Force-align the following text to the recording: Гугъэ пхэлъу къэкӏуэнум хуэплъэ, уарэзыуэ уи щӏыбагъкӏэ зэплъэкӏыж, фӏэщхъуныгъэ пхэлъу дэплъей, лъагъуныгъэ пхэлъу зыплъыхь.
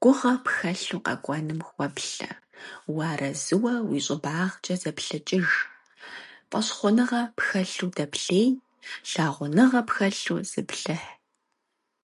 Гугъэ 0.00 0.32
пхэлъу 0.44 1.02
къэкӏуэнум 1.06 1.60
хуэплъэ, 1.68 2.30
уарэзыуэ 2.96 3.72
уи 3.88 3.98
щӏыбагъкӏэ 4.04 4.74
зэплъэкӏыж, 4.82 5.48
фӏэщхъуныгъэ 6.48 7.22
пхэлъу 7.36 7.90
дэплъей, 7.96 8.48
лъагъуныгъэ 9.10 9.80
пхэлъу 9.88 10.38
зыплъыхь. 10.50 11.08